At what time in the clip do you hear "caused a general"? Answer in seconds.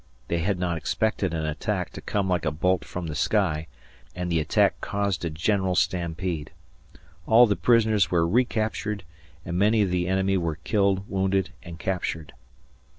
4.81-5.75